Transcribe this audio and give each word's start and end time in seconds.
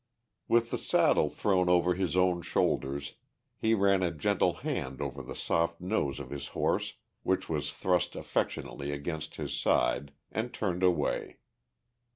With 0.47 0.71
the 0.71 0.79
saddle 0.79 1.29
thrown 1.29 1.69
over 1.69 1.93
his 1.93 2.17
own 2.17 2.41
shoulders, 2.41 3.17
he 3.55 3.75
ran 3.75 4.01
a 4.01 4.09
gentle 4.09 4.53
hand 4.55 4.99
over 4.99 5.21
the 5.21 5.35
soft 5.35 5.79
nose 5.79 6.19
of 6.19 6.31
his 6.31 6.47
horse 6.57 6.95
which 7.21 7.47
was 7.47 7.71
thrust 7.71 8.15
affectionately 8.15 8.91
against 8.91 9.35
his 9.35 9.55
side, 9.55 10.11
and 10.31 10.51
turned 10.51 10.81
away. 10.81 11.37